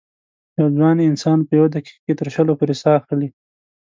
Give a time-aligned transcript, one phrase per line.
[0.59, 3.29] یو ځوان انسان په یوه دقیقه کې تر شلو پورې سا اخلي.